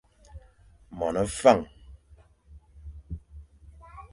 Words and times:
Mone 0.97 1.23
Fañ, 1.39 1.59